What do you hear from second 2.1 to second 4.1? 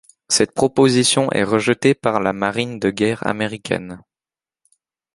la Marine de guerre américaine.